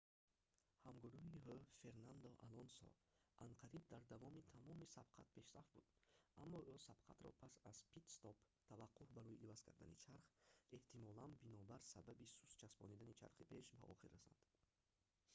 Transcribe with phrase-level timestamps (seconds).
[0.85, 2.85] ҳамгурӯҳи ӯ фернандо алонсо
[3.45, 5.87] анқариб дар давоми тамоми сабқат пешсаф буд
[6.43, 8.37] аммо ӯ сабқатро пас аз пит-стоп
[8.69, 10.25] таваққуф барои иваз кардани чарх
[10.77, 14.41] эҳтимолан бинобар сабаби суст часпондани чархи пеш ба охир расонд